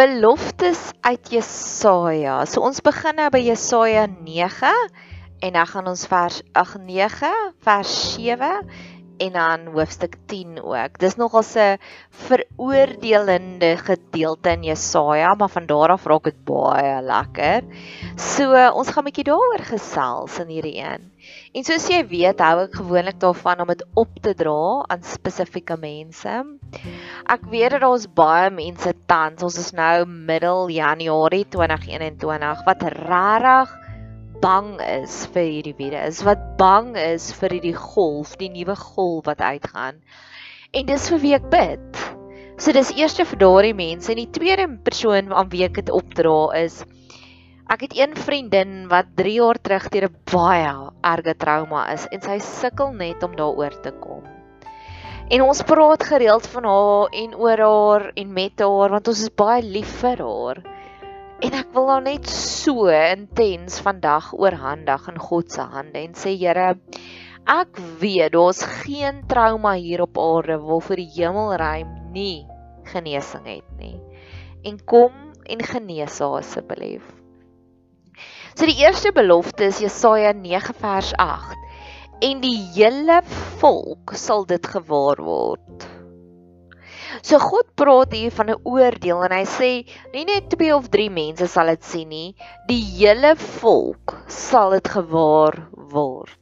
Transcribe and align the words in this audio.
Beloftes 0.00 0.78
uit 1.00 1.28
Jesaja. 1.28 2.38
So 2.48 2.64
ons 2.64 2.78
begin 2.80 3.18
nou 3.20 3.26
by 3.34 3.40
Jesaja 3.44 4.06
9 4.08 4.70
en 5.44 5.52
dan 5.52 5.68
gaan 5.68 5.90
ons 5.90 6.06
vers 6.08 6.38
8 6.56 6.80
9 6.86 7.28
vers 7.66 7.96
7 8.14 8.48
en 9.20 9.32
dan 9.36 9.66
hoofstuk 9.74 10.16
10 10.26 10.62
ook. 10.64 10.98
Dis 10.98 11.16
nogal 11.20 11.44
'n 11.44 11.78
veroordelende 12.10 13.76
gedeelte 13.76 14.50
in 14.50 14.62
Jesaja, 14.62 15.34
maar 15.34 15.48
van 15.48 15.66
daar 15.66 15.90
af 15.90 16.06
raak 16.06 16.24
dit 16.24 16.44
baie 16.44 17.02
lekker. 17.02 17.62
So 18.16 18.52
ons 18.72 18.90
gaan 18.90 19.04
'n 19.04 19.08
bietjie 19.10 19.24
daaroor 19.24 19.64
gesels 19.64 20.38
in 20.38 20.48
hierdie 20.48 20.76
een. 20.76 21.12
En 21.52 21.64
soos 21.64 21.88
jy 21.88 22.06
weet, 22.06 22.40
hou 22.40 22.62
ek 22.62 22.74
gewoonlik 22.74 23.20
daarvan 23.20 23.60
om 23.60 23.66
dit 23.66 23.84
op 23.94 24.08
te 24.22 24.34
dra 24.34 24.84
aan 24.88 25.02
spesifieke 25.02 25.76
mense. 25.76 26.44
Ek 27.26 27.44
weet 27.50 27.70
dat 27.70 27.80
daar's 27.80 28.06
baie 28.06 28.50
mense 28.50 28.94
tans, 29.06 29.42
ons 29.42 29.58
is 29.58 29.72
nou 29.72 30.06
middel 30.06 30.68
Januarie 30.68 31.44
2021 31.48 32.64
wat 32.64 32.82
regtig 32.82 33.89
bang 34.40 34.80
is 34.84 35.26
vir 35.34 35.46
hierdie 35.48 35.76
virus, 35.78 36.22
wat 36.26 36.42
bang 36.58 36.94
is 36.96 37.30
vir 37.40 37.56
hierdie 37.56 37.76
golf, 37.76 38.36
die 38.40 38.50
nuwe 38.52 38.76
golf 38.76 39.26
wat 39.26 39.40
uitgaan. 39.40 40.00
En 40.72 40.86
dis 40.86 41.08
vir 41.12 41.22
wie 41.24 41.34
ek 41.36 41.50
bid. 41.52 42.06
So 42.60 42.72
dis 42.72 42.92
eerste 42.96 43.24
vir 43.24 43.40
daardie 43.40 43.76
mense 43.76 44.12
en 44.12 44.20
die 44.20 44.30
tweede 44.30 44.68
persoon 44.84 45.32
aan 45.32 45.52
wie 45.52 45.64
ek 45.64 45.80
dit 45.80 45.90
opdra 45.90 46.52
is 46.60 46.82
ek 47.70 47.84
het 47.86 47.92
een 47.94 48.16
vriendin 48.18 48.70
wat 48.90 49.12
3 49.14 49.32
jaar 49.32 49.58
terug 49.62 49.84
deur 49.94 50.08
'n 50.08 50.16
baie 50.32 50.72
erge 51.10 51.34
trauma 51.38 51.82
is 51.92 52.06
en 52.10 52.20
sy 52.20 52.38
sukkel 52.42 52.90
net 52.92 53.22
om 53.22 53.36
daaroor 53.36 53.74
te 53.82 53.92
kom. 54.00 54.24
En 55.30 55.42
ons 55.42 55.62
praat 55.62 56.02
gereeld 56.02 56.46
van 56.46 56.64
haar 56.64 57.14
en 57.22 57.34
oor 57.34 57.60
haar 57.66 58.12
en 58.14 58.32
met 58.32 58.58
haar 58.58 58.90
want 58.90 59.08
ons 59.08 59.22
is 59.22 59.30
baie 59.30 59.62
lief 59.62 59.92
vir 60.02 60.18
haar. 60.18 60.58
En 61.40 61.54
ek 61.56 61.70
wil 61.72 61.86
haar 61.88 62.02
net 62.04 62.26
so 62.28 62.90
intens 62.92 63.78
vandag 63.80 64.26
oorhandig 64.36 65.06
in 65.08 65.20
God 65.24 65.52
se 65.54 65.64
hande 65.72 65.96
en 66.02 66.12
sê 66.12 66.34
Here, 66.36 66.74
ek 67.48 67.80
weet 68.02 68.34
daar's 68.34 68.60
geen 68.82 69.22
trauma 69.30 69.72
hier 69.78 70.02
op 70.04 70.20
aarde 70.20 70.58
waarvoor 70.60 71.00
die 71.00 71.08
hemelruim 71.14 71.94
nie 72.12 72.44
genesing 72.92 73.46
het 73.48 73.70
nie. 73.78 73.96
En 74.68 74.76
kom 74.84 75.16
en 75.48 75.64
genees 75.64 76.20
asseblief. 76.20 77.06
So 78.52 78.68
die 78.68 78.76
eerste 78.84 79.14
belofte 79.16 79.70
is 79.70 79.80
Jesaja 79.80 80.34
9 80.36 80.76
vers 80.82 81.14
8 81.16 81.56
en 82.28 82.44
die 82.44 82.58
hele 82.74 83.22
volk 83.62 84.12
sal 84.12 84.44
dit 84.44 84.66
gewaar 84.76 85.24
word. 85.24 85.88
So 87.22 87.38
God 87.42 87.66
praat 87.74 88.12
hier 88.14 88.30
van 88.34 88.50
'n 88.50 88.60
oordeel 88.64 89.24
en 89.26 89.32
hy 89.34 89.44
sê 89.44 89.70
nie 90.14 90.24
net 90.24 90.50
twee 90.52 90.74
of 90.74 90.88
drie 90.94 91.10
mense 91.10 91.48
sal 91.50 91.70
dit 91.72 91.84
sien 91.84 92.08
nie, 92.08 92.34
die 92.68 92.82
hele 92.98 93.34
volk 93.60 94.14
sal 94.26 94.76
dit 94.76 94.88
gewaar 94.88 95.56
word. 95.94 96.36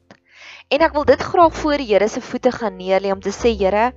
En 0.68 0.84
ek 0.84 0.92
wil 0.92 1.06
dit 1.08 1.22
graag 1.30 1.54
voor 1.56 1.80
die 1.80 1.88
Here 1.88 2.08
se 2.08 2.20
voete 2.20 2.52
gaan 2.52 2.76
neerlê 2.76 3.12
om 3.12 3.20
te 3.24 3.32
sê 3.32 3.54
Here, 3.56 3.92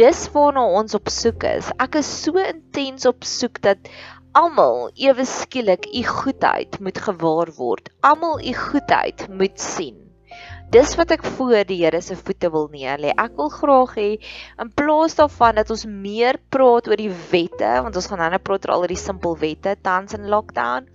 dis 0.00 0.28
waarna 0.32 0.64
ons 0.80 0.94
op 0.94 1.10
soek 1.12 1.44
is. 1.44 1.68
Ek 1.78 2.00
is 2.00 2.08
so 2.22 2.40
intens 2.40 3.04
op 3.06 3.24
soek 3.28 3.60
dat 3.60 3.92
almal 4.32 4.88
ewe 4.96 5.28
skielik 5.28 5.86
u 5.92 6.02
goedheid 6.08 6.80
moet 6.80 6.98
gewaar 6.98 7.52
word. 7.60 7.92
Almal 8.00 8.40
u 8.40 8.56
goedheid 8.56 9.28
moet 9.28 9.60
sien 9.60 10.03
dis 10.72 10.94
wat 10.98 11.12
ek 11.14 11.24
voor 11.36 11.64
die 11.68 11.80
Here 11.82 12.00
se 12.02 12.16
voete 12.16 12.50
wil 12.52 12.68
neerlê. 12.72 13.12
Ek 13.12 13.36
wil 13.38 13.50
graag 13.52 13.94
hê 13.98 14.08
in 14.62 14.70
plaas 14.76 15.16
daarvan 15.18 15.60
dat 15.60 15.70
ons 15.74 15.84
meer 15.86 16.38
praat 16.50 16.88
oor 16.88 17.00
die 17.00 17.12
wette, 17.30 17.70
want 17.84 17.96
ons 17.96 18.08
gaan 18.10 18.22
nou 18.22 18.30
net 18.34 18.44
praat 18.46 18.66
oor 18.66 18.74
al 18.76 18.88
die 18.90 19.00
simpel 19.00 19.36
wette 19.40 19.76
tans 19.82 20.16
in 20.16 20.30
lockdown. 20.32 20.88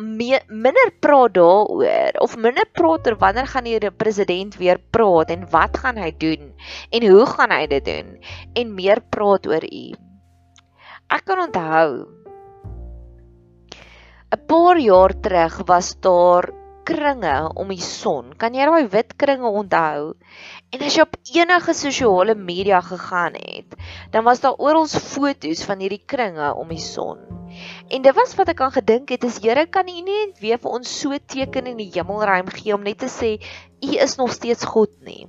Meer, 0.00 0.44
minder 0.48 0.92
praat 1.02 1.34
daaroor 1.34 2.20
of 2.22 2.36
minder 2.38 2.68
praat 2.76 3.08
oor 3.08 3.18
wanneer 3.20 3.50
gaan 3.50 3.66
die 3.66 3.90
president 3.90 4.54
weer 4.60 4.78
praat 4.94 5.32
en 5.34 5.48
wat 5.50 5.80
gaan 5.82 5.98
hy 5.98 6.12
doen 6.14 6.52
en 6.94 7.08
hoe 7.10 7.26
gaan 7.26 7.52
hy 7.56 7.66
dit 7.72 7.84
doen 7.84 8.14
en 8.54 8.78
meer 8.78 9.02
praat 9.10 9.50
oor 9.50 9.66
u. 9.66 9.84
Ek 11.10 11.26
kan 11.26 11.42
onthou 11.48 12.06
'n 14.30 14.46
paar 14.46 14.78
jaar 14.78 15.12
terug 15.20 15.54
was 15.66 15.96
daar 16.00 16.59
kringe 16.90 17.34
om 17.54 17.70
die 17.70 17.82
son. 17.84 18.32
Kan 18.40 18.56
jy 18.58 18.66
daai 18.66 18.90
wit 18.92 19.14
kringe 19.20 19.50
onthou? 19.62 20.12
En 20.74 20.84
as 20.86 20.96
jy 20.98 21.04
op 21.06 21.16
enige 21.36 21.74
sosiale 21.78 22.34
media 22.34 22.80
gegaan 22.84 23.38
het, 23.38 23.76
dan 24.14 24.26
was 24.26 24.42
daar 24.42 24.58
oral 24.58 24.88
foto's 24.90 25.62
van 25.68 25.82
hierdie 25.82 26.02
kringe 26.14 26.52
om 26.54 26.70
die 26.74 26.82
son. 26.82 27.22
En 27.90 28.02
dit 28.02 28.14
was 28.14 28.36
wat 28.38 28.50
ek 28.52 28.62
aan 28.66 28.74
gedink 28.74 29.10
het, 29.14 29.26
is 29.26 29.40
Here 29.42 29.66
kan 29.66 29.88
U 29.88 29.92
nie 29.92 30.06
net 30.06 30.42
weer 30.42 30.58
vir 30.62 30.78
ons 30.78 30.90
so 31.00 31.16
teken 31.34 31.70
in 31.70 31.78
die 31.80 31.90
hemelruim 31.94 32.50
gee 32.54 32.74
om 32.74 32.86
net 32.86 33.02
te 33.02 33.10
sê 33.10 33.36
U 33.82 33.94
is 34.06 34.18
nog 34.18 34.34
steeds 34.34 34.66
God 34.66 34.94
nie. 35.06 35.26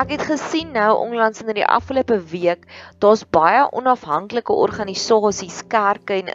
Ek 0.00 0.14
het 0.14 0.22
gesien 0.24 0.70
nou 0.72 0.94
onlangs 0.96 1.42
in 1.42 1.50
die 1.52 1.64
afgelope 1.66 2.16
week, 2.30 2.62
daar's 3.04 3.20
baie 3.36 3.66
onafhanklike 3.76 4.54
organisasies, 4.56 5.58
kerke 5.68 6.16
en 6.16 6.30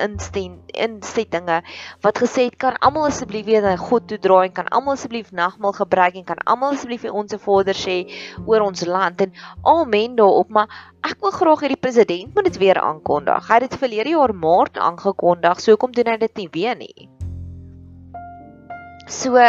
instellinge 0.83 1.55
wat 2.05 2.19
gesê 2.21 2.43
het 2.45 2.59
kan 2.61 2.75
almal 2.85 3.07
asseblief 3.07 3.47
weer 3.47 3.63
na 3.65 3.71
God 3.79 4.05
toe 4.11 4.19
draai 4.21 4.51
en 4.51 4.53
kan 4.59 4.67
almal 4.69 4.93
asseblief 4.99 5.31
nagmaal 5.33 5.73
gebruik 5.79 6.19
en 6.19 6.27
kan 6.27 6.43
almal 6.45 6.75
asseblief 6.75 7.07
vir 7.07 7.17
ons 7.17 7.33
Vader 7.45 7.79
sê 7.79 7.95
oor 8.45 8.67
ons 8.67 8.85
land 8.85 9.23
en 9.25 9.33
amen 9.71 10.13
daarop, 10.19 10.51
maar 10.53 10.75
ek 11.09 11.17
wil 11.25 11.33
graag 11.33 11.63
hê 11.65 11.71
die 11.73 11.81
president 11.87 12.35
moet 12.35 12.45
dit 12.51 12.59
weer 12.61 12.77
aankondig. 12.83 13.47
Hy 13.47 13.57
het 13.57 13.65
dit 13.65 13.79
verlede 13.81 14.13
jaar 14.13 14.35
Maart 14.43 14.77
aangekondig, 14.77 15.63
so 15.63 15.73
hoekom 15.73 15.95
doen 15.95 16.11
hy 16.13 16.19
dit 16.21 16.43
nie 16.43 16.51
weer 16.53 16.77
nie? 16.83 17.09
So 19.09 19.41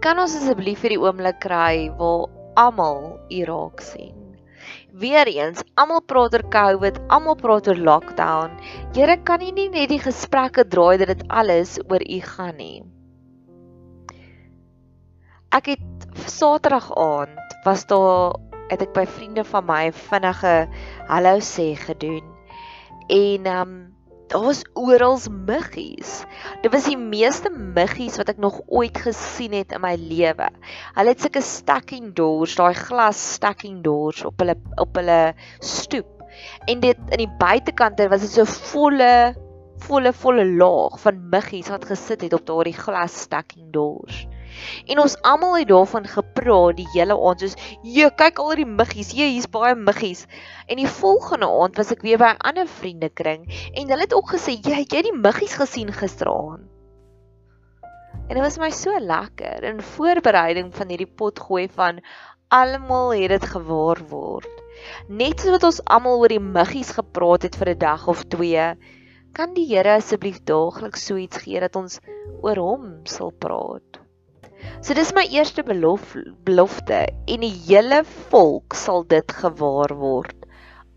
kan 0.00 0.24
ons 0.24 0.38
asseblief 0.40 0.80
vir 0.80 0.96
die 0.96 1.02
oomblik 1.02 1.42
kry 1.44 1.90
waar 2.00 2.33
almal 2.60 3.20
u 3.30 3.44
raak 3.50 3.84
sien. 3.84 4.16
Weereens, 4.94 5.62
almal 5.74 6.02
praat 6.06 6.34
oor 6.34 6.48
COVID, 6.54 6.98
almal 7.08 7.36
praat 7.36 7.68
oor 7.68 7.80
lockdown. 7.90 8.56
Here, 8.94 9.18
kan 9.22 9.42
U 9.42 9.50
nie 9.52 9.68
net 9.68 9.90
die 9.90 10.00
gesprekke 10.00 10.64
draai 10.64 10.98
dat 11.02 11.12
dit 11.12 11.24
alles 11.28 11.78
oor 11.88 12.02
U 12.02 12.20
gaan 12.32 12.56
nie? 12.56 12.84
ek 15.54 15.68
het 15.70 16.06
Saterdag 16.26 16.90
aand 16.98 17.54
was 17.64 17.86
daar 17.86 18.34
het 18.72 18.82
ek 18.82 18.94
by 18.96 19.04
vriende 19.06 19.44
van 19.46 19.66
my 19.68 19.82
vinnige 19.94 20.54
hallo 21.06 21.38
sê 21.38 21.74
gedoen. 21.78 22.24
En 23.06 23.46
ehm 23.46 23.60
um, 23.60 23.93
daar 24.32 24.42
was 24.42 24.64
oral 24.72 25.18
muggies. 25.30 26.24
Dit 26.62 26.72
was 26.72 26.88
die 26.88 26.98
meeste 26.98 27.50
muggies 27.50 28.16
wat 28.20 28.32
ek 28.32 28.40
nog 28.42 28.60
ooit 28.66 28.98
gesien 28.98 29.52
het 29.56 29.72
in 29.76 29.82
my 29.84 29.94
lewe. 30.00 30.48
Hulle 30.96 31.14
het 31.14 31.22
sulke 31.24 31.42
stacking 31.44 32.12
doors, 32.16 32.56
daai 32.58 32.74
glas 32.74 33.20
stacking 33.36 33.82
doors 33.84 34.24
op 34.24 34.40
hulle 34.42 34.56
op 34.80 34.96
hulle 35.00 35.34
stoep. 35.60 36.10
En 36.66 36.80
dit 36.80 36.98
in 37.14 37.24
die 37.26 37.32
buitekante 37.38 38.08
was 38.10 38.26
dit 38.26 38.36
so 38.38 38.48
volle 38.74 39.34
volle 39.84 40.12
volle 40.16 40.44
laag 40.46 40.94
van 41.02 41.18
muggies 41.30 41.68
wat 41.68 41.84
gesit 41.84 42.22
het 42.24 42.32
op 42.36 42.46
daardie 42.48 42.76
glas 42.76 43.20
stacking 43.26 43.68
doors. 43.74 44.24
En 44.86 45.00
ons 45.04 45.16
almal 45.22 45.56
het 45.58 45.68
daarvan 45.68 46.06
gepraat 46.06 46.76
die 46.76 46.88
hele 46.92 47.16
aand 47.16 47.40
soos, 47.40 47.56
"Jo, 47.82 48.10
kyk 48.10 48.38
al 48.38 48.54
die 48.54 48.66
muggies. 48.66 49.12
Jy, 49.12 49.30
hier's 49.34 49.50
baie 49.50 49.74
muggies." 49.74 50.26
En 50.66 50.76
die 50.76 50.88
volgende 50.88 51.46
aand 51.46 51.76
was 51.76 51.90
ek 51.90 52.02
weer 52.02 52.18
by 52.18 52.34
'n 52.34 52.44
ander 52.48 52.66
vriendekring 52.66 53.48
en 53.74 53.88
hulle 53.88 54.06
het 54.06 54.14
ook 54.14 54.30
gesê, 54.30 54.60
"Jy, 54.60 54.74
het 54.74 54.92
jy 54.92 55.02
die 55.02 55.18
muggies 55.18 55.54
gesien 55.54 55.92
gisteraand?" 55.92 56.68
En 58.28 58.34
dit 58.38 58.44
was 58.44 58.58
my 58.58 58.70
so 58.70 58.98
lekker 58.98 59.62
in 59.68 59.82
voorbereiding 59.82 60.74
van 60.74 60.88
hierdie 60.88 61.10
potgooi 61.16 61.68
van 61.68 62.00
almal 62.48 63.12
het 63.12 63.34
dit 63.34 63.44
gewaar 63.52 64.00
word. 64.08 64.62
Net 65.08 65.40
soos 65.40 65.56
wat 65.56 65.66
ons 65.68 65.80
almal 65.96 66.22
oor 66.22 66.32
die 66.32 66.40
muggies 66.40 66.94
gepraat 66.96 67.42
het 67.42 67.56
vir 67.60 67.74
'n 67.74 67.78
dag 67.78 68.06
of 68.08 68.24
twee, 68.24 68.66
kan 69.34 69.54
die 69.54 69.66
Here 69.66 69.96
asseblief 69.98 70.40
daagliks 70.46 71.04
so 71.06 71.16
iets 71.16 71.42
gee 71.44 71.60
dat 71.60 71.76
ons 71.76 72.00
oor 72.40 72.56
hom 72.56 72.84
sal 73.04 73.32
praat. 73.44 74.03
So 74.84 74.94
dis 74.94 75.12
my 75.16 75.24
eerste 75.32 75.64
belof, 75.64 76.14
belofte 76.44 77.06
en 77.08 77.44
die 77.44 77.52
hele 77.66 78.02
volk 78.30 78.76
sal 78.76 79.06
dit 79.08 79.32
gewaar 79.32 79.94
word. 79.96 80.36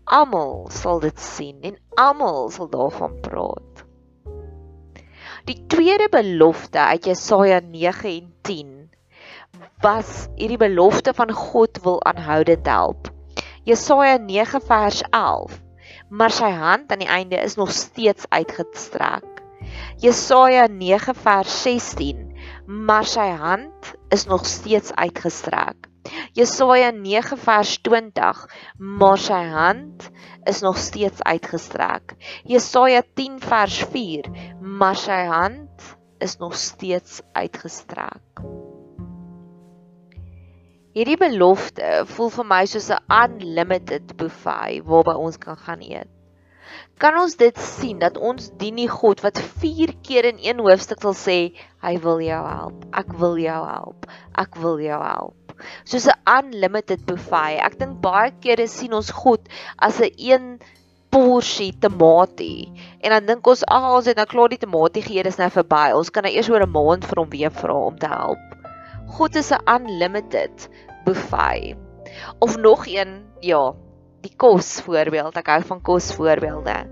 Almal 0.04 0.68
sal 0.72 1.00
dit 1.00 1.20
sien 1.20 1.60
en 1.64 1.76
almal 2.00 2.50
sal 2.52 2.68
daarvan 2.72 3.16
praat. 3.24 3.84
Die 5.48 5.56
tweede 5.72 6.10
belofte 6.12 6.80
uit 6.92 7.08
Jesaja 7.08 7.60
9 7.64 8.10
en 8.10 8.32
10 8.44 8.74
was 9.80 10.26
hierdie 10.36 10.60
belofte 10.60 11.14
van 11.16 11.32
God 11.32 11.80
wil 11.84 12.02
aanhoudend 12.04 12.66
help. 12.68 13.08
Jesaja 13.64 14.16
9 14.16 14.60
vers 14.68 15.02
11. 15.10 15.56
Maar 16.08 16.32
sy 16.32 16.50
hand 16.52 16.92
aan 16.92 17.04
die 17.04 17.08
einde 17.08 17.40
is 17.40 17.56
nog 17.56 17.72
steeds 17.72 18.28
uitgestrek. 18.28 19.42
Jesaja 19.96 20.66
9 20.66 21.14
vers 21.14 21.62
16 21.62 22.27
maar 22.68 23.06
sy 23.08 23.30
hand 23.40 23.94
is 24.12 24.26
nog 24.28 24.44
steeds 24.46 24.92
uitgestrek. 24.92 25.88
Jesaja 26.36 26.90
9 26.90 27.38
vers 27.40 27.78
20, 27.80 28.42
maar 28.76 29.18
sy 29.18 29.40
hand 29.48 30.10
is 30.44 30.60
nog 30.60 30.76
steeds 30.76 31.22
uitgestrek. 31.22 32.12
Jesaja 32.44 33.02
10 33.14 33.40
vers 33.40 33.78
4, 33.92 34.28
maar 34.60 34.96
sy 34.96 35.24
hand 35.32 35.96
is 36.18 36.36
nog 36.36 36.56
steeds 36.56 37.22
uitgestrek. 37.32 38.44
Hierdie 40.92 41.18
belofte 41.20 42.04
voel 42.04 42.30
vir 42.36 42.48
my 42.52 42.62
soos 42.66 42.90
'n 42.92 43.00
unlimited 43.08 44.16
buffet 44.16 44.84
waarby 44.84 45.16
ons 45.16 45.38
kan 45.38 45.56
gaan 45.56 45.80
eet 45.80 46.17
kan 46.98 47.18
ons 47.20 47.36
dit 47.40 47.58
sien 47.62 47.98
dat 48.02 48.16
ons 48.18 48.50
dien 48.60 48.76
die 48.76 48.88
God 48.90 49.20
wat 49.24 49.38
4 49.62 49.94
keer 50.02 50.28
in 50.32 50.40
een 50.42 50.62
hoofstuk 50.64 51.02
sal 51.02 51.14
sê 51.14 51.38
hy 51.84 51.94
wil 52.04 52.22
jou 52.24 52.40
help. 52.46 52.86
Ek 52.92 53.12
wil 53.20 53.38
jou 53.38 53.60
help. 53.66 54.08
Ek 54.38 54.58
wil 54.62 54.80
jou 54.82 54.98
help. 55.02 55.54
Soos 55.84 56.06
'n 56.06 56.18
unlimited 56.38 57.06
buffet. 57.06 57.60
Ek 57.62 57.78
dink 57.78 58.00
baie 58.00 58.32
kere 58.40 58.66
sien 58.66 58.92
ons 58.92 59.10
God 59.10 59.48
as 59.78 60.00
'n 60.00 60.10
een 60.18 60.58
porsie 61.10 61.72
tamatie 61.80 62.68
en 63.00 63.10
dan 63.10 63.26
dink 63.26 63.46
ons 63.46 63.64
ag 63.64 63.88
ons 63.96 64.06
het 64.10 64.16
nou 64.16 64.26
klaar 64.28 64.52
die 64.52 64.60
tamatie 64.60 65.02
gegee, 65.02 65.22
dis 65.22 65.40
nou 65.40 65.48
verby. 65.50 65.92
Ons 65.96 66.10
kan 66.10 66.22
nou 66.22 66.32
eers 66.32 66.50
oor 66.50 66.62
'n 66.66 66.70
maand 66.70 67.04
vir 67.04 67.20
hom 67.22 67.30
weer 67.30 67.50
vra 67.50 67.74
om 67.74 67.98
te 67.98 68.06
help. 68.06 68.38
God 69.16 69.36
is 69.36 69.52
'n 69.52 69.64
unlimited 69.66 70.68
buffet. 71.04 71.76
Of 72.40 72.56
nog 72.56 72.86
een, 72.86 73.24
ja, 73.40 73.74
die 74.28 74.36
kos 74.36 74.78
voorbeeld. 74.86 75.36
Ek 75.40 75.54
hou 75.54 75.62
van 75.72 75.84
kos 75.84 76.12
voorbeelde. 76.16 76.82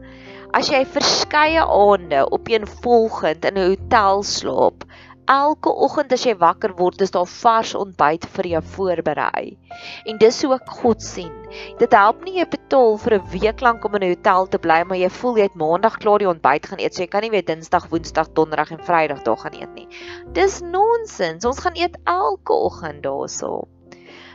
As 0.56 0.70
jy 0.72 0.84
verskeie 0.88 1.60
aande 1.60 2.22
op 2.32 2.48
een 2.48 2.64
volgend 2.80 3.44
in 3.44 3.58
'n 3.58 3.68
hotel 3.74 4.22
slaap, 4.22 4.86
elke 5.26 5.68
oggend 5.68 6.12
as 6.12 6.24
jy 6.24 6.36
wakker 6.38 6.72
word, 6.78 7.00
is 7.02 7.10
daar 7.10 7.26
vars 7.26 7.74
ontbyt 7.74 8.24
vir 8.36 8.46
jou 8.46 8.62
voorberei. 8.76 9.58
En 10.06 10.18
dis 10.18 10.42
hoe 10.42 10.54
ek 10.54 10.70
God 10.80 11.02
sien. 11.02 11.32
Dit 11.78 11.92
help 11.92 12.22
nie 12.24 12.38
jy 12.38 12.46
betaal 12.46 12.96
vir 12.98 13.18
'n 13.18 13.28
week 13.34 13.60
lank 13.60 13.84
om 13.84 13.94
in 13.96 14.02
'n 14.02 14.14
hotel 14.14 14.46
te 14.46 14.58
bly, 14.58 14.84
maar 14.84 14.98
jy 14.98 15.10
voel 15.10 15.36
jy 15.36 15.42
het 15.42 15.54
maandag 15.54 15.98
klaar 15.98 16.18
die 16.18 16.28
ontbyt 16.28 16.66
gaan 16.66 16.80
eet, 16.80 16.94
so 16.94 17.02
jy 17.02 17.08
kan 17.08 17.22
nie 17.22 17.30
weer 17.30 17.44
dinsdag, 17.44 17.88
woensdag, 17.90 18.32
donderdag 18.32 18.70
en 18.70 18.78
vrydag 18.78 19.22
daar 19.22 19.36
gaan 19.36 19.54
eet 19.54 19.74
nie. 19.74 19.88
Dis 20.32 20.60
nonsens. 20.60 21.44
Ons 21.44 21.58
gaan 21.58 21.76
eet 21.76 21.96
elke 22.04 22.52
oggend 22.52 23.02
daarso. 23.02 23.66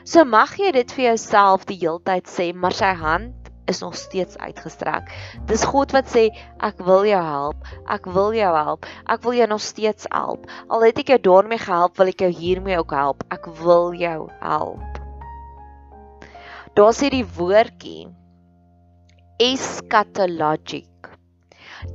So 0.04 0.26
mag 0.26 0.56
jy 0.58 0.72
dit 0.74 0.92
vir 0.98 1.12
jouself 1.12 1.68
die 1.70 1.78
heeltyd 1.82 2.30
sê, 2.30 2.52
maar 2.54 2.74
sy 2.74 2.94
hand 2.98 3.38
is 3.70 3.82
nog 3.84 3.96
steeds 3.96 4.38
uitgestrek. 4.38 5.12
Dis 5.48 5.64
God 5.64 5.94
wat 5.96 6.10
sê 6.12 6.28
ek 6.66 6.82
wil 6.86 7.06
jou 7.08 7.22
help. 7.24 7.68
Ek 7.86 8.08
wil 8.10 8.34
jou 8.36 8.52
help. 8.56 8.88
Ek 9.06 9.22
wil 9.26 9.38
jou 9.38 9.48
nog 9.54 9.64
steeds 9.64 10.10
help. 10.12 10.48
Al 10.68 10.88
het 10.90 11.04
ek 11.04 11.14
jou 11.14 11.20
daarmee 11.30 11.62
gehelp, 11.62 11.98
wil 12.00 12.12
ek 12.12 12.26
jou 12.26 12.32
hiermee 12.34 12.80
ook 12.82 12.96
help. 12.98 13.24
Ek 13.32 13.48
wil 13.62 13.94
jou 13.98 14.26
help. 14.42 15.02
Daar 16.76 16.96
sê 16.96 17.12
die 17.12 17.26
woordjie 17.38 18.10
eschatologic. 19.42 20.88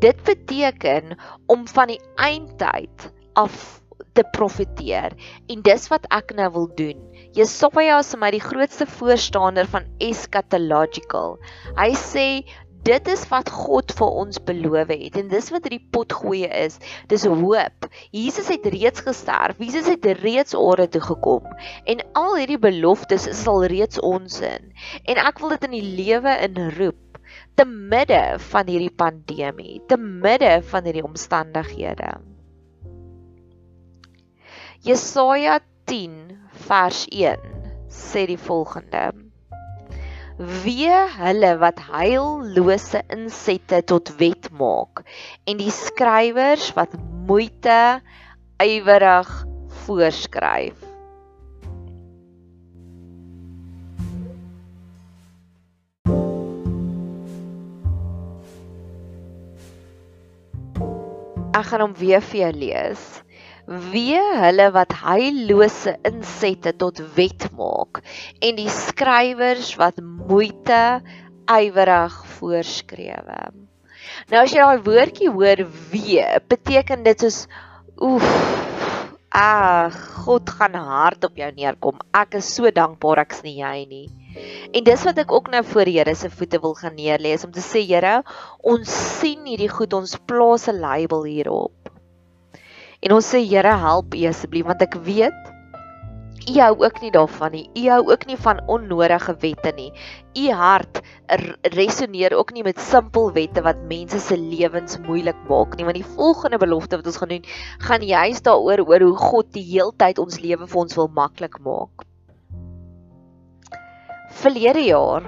Dit 0.03 0.23
beteken 0.26 1.14
om 1.47 1.67
van 1.70 1.93
die 1.94 2.00
eindtyd 2.19 3.11
af 3.38 3.81
te 4.17 4.25
profeteer 4.32 5.14
en 5.53 5.62
dis 5.62 5.88
wat 5.93 6.08
ek 6.14 6.35
nou 6.37 6.49
wil 6.56 6.69
doen. 6.79 6.99
Jesaja 7.36 7.98
is 8.00 8.14
my 8.16 8.30
die 8.32 8.40
grootste 8.40 8.86
voorstander 8.88 9.66
van 9.68 9.84
eschatological. 10.00 11.34
Hy 11.76 11.90
sê 12.00 12.28
dit 12.86 13.08
is 13.12 13.24
wat 13.28 13.50
God 13.52 13.92
vir 13.98 14.14
ons 14.22 14.38
beloof 14.48 14.88
het 14.88 15.18
en 15.20 15.28
dis 15.28 15.50
wat 15.52 15.66
hierdie 15.66 15.82
potgoeie 15.92 16.48
is. 16.62 16.78
Dis 17.10 17.26
hoop. 17.28 17.88
Jesus 18.16 18.48
het 18.48 18.64
reeds 18.72 19.05
gesterf. 19.05 19.60
Jesus 19.60 19.90
het 19.90 20.06
reeds 20.22 20.56
aarde 20.56 20.86
toe 20.94 21.02
gekom 21.05 21.44
en 21.84 22.00
al 22.16 22.38
hierdie 22.38 22.60
beloftes 22.62 23.26
is 23.28 23.44
al 23.50 23.66
reeds 23.69 24.00
ons 24.00 24.40
in. 24.40 24.72
En 25.05 25.20
ek 25.20 25.43
wil 25.43 25.52
dit 25.56 25.69
in 25.69 25.76
die 25.76 25.90
lewe 26.00 26.38
inroep 26.46 27.20
te 27.60 27.69
midde 27.69 28.38
van 28.48 28.72
hierdie 28.72 28.94
pandemie, 28.96 29.82
te 29.93 30.00
midde 30.00 30.62
van 30.70 30.88
hierdie 30.88 31.05
omstandighede. 31.05 32.14
Jesaja 34.86 35.60
10 35.90 36.45
vers 36.67 37.06
1 37.13 37.39
sê 37.89 38.27
die 38.27 38.41
volgende: 38.41 39.13
Wee 40.37 40.99
hulle 41.17 41.53
wat 41.63 41.79
heillose 41.91 43.01
insette 43.15 43.81
tot 43.89 44.11
wet 44.20 44.51
maak 44.58 45.05
en 45.49 45.61
die 45.63 45.73
skrywers 45.73 46.73
wat 46.77 46.93
moeite 47.29 48.03
ywerig 48.61 49.31
voorskryf. 49.87 50.82
Ek 61.56 61.70
gaan 61.70 61.87
hom 61.87 61.94
weer 61.96 62.20
vir 62.20 62.43
jou 62.43 62.53
lees 62.61 63.05
wee 63.67 64.23
hulle 64.41 64.70
wat 64.75 64.94
heillose 65.03 65.96
insette 66.06 66.73
tot 66.79 67.01
wet 67.17 67.49
maak 67.58 68.03
en 68.41 68.58
die 68.58 68.70
skrywers 68.70 69.75
wat 69.81 69.99
moeite 70.03 71.03
ywerig 71.51 72.17
voorskrewe. 72.39 73.41
Nou 74.31 74.43
as 74.43 74.55
jy 74.55 74.63
daai 74.63 74.85
woordjie 74.87 75.31
hoor 75.35 75.65
wee, 75.91 76.27
beteken 76.51 77.03
dit 77.06 77.27
soos 77.27 77.46
oef, 78.03 78.27
ag, 79.35 79.96
God 80.27 80.51
gaan 80.58 80.77
hard 80.79 81.27
op 81.27 81.39
jou 81.39 81.49
neerkom. 81.56 81.99
Ek 82.15 82.39
is 82.41 82.49
so 82.55 82.70
dankbaar 82.70 83.25
ek's 83.27 83.43
nie 83.46 83.58
jy 83.61 83.77
nie. 83.91 84.06
En 84.77 84.85
dis 84.85 85.05
wat 85.08 85.19
ek 85.23 85.32
ook 85.32 85.49
nou 85.53 85.63
voor 85.65 85.89
die 85.89 85.96
Here 85.99 86.15
se 86.15 86.31
voete 86.31 86.61
wil 86.63 86.77
gaan 86.79 86.96
neerlê 86.99 87.32
is 87.37 87.44
om 87.46 87.53
te 87.55 87.65
sê 87.65 87.82
Here, 87.87 88.20
ons 88.63 88.91
sien 89.20 89.46
hierdie 89.49 89.73
goed, 89.73 89.96
ons 89.96 90.19
plaas 90.29 90.69
'n 90.69 90.81
label 90.81 91.25
hierop. 91.25 91.75
En 93.06 93.15
ons 93.15 93.27
sê 93.32 93.44
Here 93.46 93.77
help 93.82 94.17
U 94.19 94.25
asseblief 94.27 94.67
want 94.67 94.82
ek 94.82 94.96
weet 95.06 95.53
U 96.46 96.55
hou 96.63 96.75
ook 96.79 97.01
nie 97.03 97.10
daarvan 97.10 97.51
nie. 97.56 97.65
U 97.75 97.82
hou 97.91 98.03
ook 98.13 98.25
nie 98.29 98.36
van 98.39 98.60
onnodige 98.70 99.32
wette 99.43 99.72
nie. 99.75 99.89
U 100.39 100.44
hart 100.55 101.01
resoneer 101.75 102.36
ook 102.39 102.53
nie 102.55 102.63
met 102.63 102.79
simpel 102.79 103.32
wette 103.34 103.65
wat 103.67 103.81
mense 103.91 104.20
se 104.22 104.39
lewens 104.39 105.01
moeilik 105.08 105.39
maak 105.51 105.75
nie, 105.75 105.86
want 105.89 105.98
die 105.98 106.06
volgende 106.06 106.60
belofte 106.63 107.01
wat 107.01 107.10
ons 107.10 107.19
gaan 107.19 107.34
doen, 107.34 107.51
gaan 107.89 108.06
juist 108.06 108.46
daaroor 108.46 108.84
oor 108.86 109.06
hoe 109.08 109.19
God 109.25 109.51
die 109.58 109.67
heeltyd 109.72 110.22
ons 110.22 110.39
lewe 110.39 110.70
vir 110.70 110.82
ons 110.84 110.98
wil 111.01 111.10
maklik 111.19 111.58
maak. 111.67 112.06
Verlede 114.39 114.86
jaar 114.86 115.27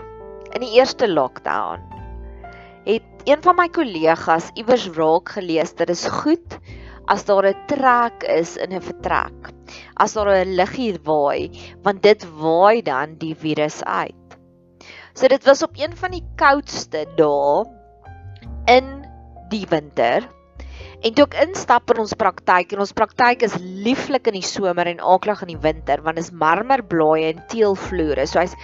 in 0.54 0.62
die 0.62 0.76
eerste 0.78 1.10
lockdown 1.10 1.82
het 2.86 3.26
een 3.26 3.42
van 3.42 3.58
my 3.58 3.66
kollegas 3.74 4.52
iewers 4.54 4.86
raak 4.94 5.34
gelees 5.34 5.74
dat 5.74 5.90
dit 5.90 5.98
is 5.98 6.06
goed 6.22 6.60
as 7.08 7.24
daar 7.24 7.48
'n 7.48 7.66
trek 7.66 8.22
is 8.22 8.56
in 8.56 8.72
'n 8.72 8.80
vertrek. 8.80 9.52
As 9.96 10.12
daar 10.14 10.28
'n 10.28 10.56
liggie 10.56 10.98
waai, 11.02 11.50
want 11.82 12.02
dit 12.02 12.24
waai 12.40 12.82
dan 12.82 13.16
die 13.18 13.34
virus 13.34 13.82
uit. 13.84 14.14
So 15.14 15.28
dit 15.28 15.44
was 15.44 15.62
op 15.62 15.74
een 15.74 15.96
van 15.96 16.10
die 16.10 16.24
koudste 16.36 17.06
dae 17.16 17.64
in 18.66 19.04
die 19.50 19.66
winter. 19.68 20.28
En 21.02 21.14
toe 21.14 21.24
ek 21.24 21.34
instap 21.46 21.90
in 21.90 21.98
ons 21.98 22.14
praktyk 22.18 22.72
en 22.72 22.80
ons 22.82 22.92
praktyk 22.92 23.42
is 23.42 23.54
lieflik 23.58 24.26
in 24.26 24.34
die 24.34 24.46
somer 24.46 24.86
en 24.86 25.00
aaklag 25.00 25.42
in 25.42 25.54
die 25.54 25.62
winter 25.62 26.02
want 26.02 26.16
dit 26.16 26.24
is 26.24 26.34
marmerblaaie 26.34 27.32
en 27.32 27.44
teelvloere. 27.46 28.26
So 28.26 28.40
hy's 28.40 28.56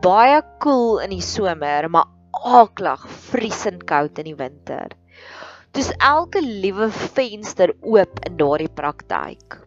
baie 0.00 0.40
koel 0.40 0.60
cool 0.60 1.00
in 1.04 1.10
die 1.10 1.24
somer, 1.24 1.88
maar 1.90 2.06
aaklag 2.32 3.02
vriesend 3.30 3.84
koud 3.90 4.18
in 4.18 4.30
die 4.30 4.38
winter. 4.38 4.94
Dis 5.70 5.92
elke 6.02 6.40
liewe 6.42 6.88
venster 6.90 7.70
oop 7.86 8.16
in 8.26 8.38
daardie 8.40 8.70
praktyk. 8.74 9.60